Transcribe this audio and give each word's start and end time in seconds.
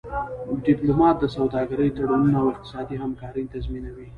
ډيپلومات 0.65 1.15
د 1.19 1.25
سوداګری 1.35 1.93
تړونونه 1.97 2.37
او 2.41 2.47
اقتصادي 2.53 2.95
همکاری 3.03 3.43
تنظیموي. 3.51 4.07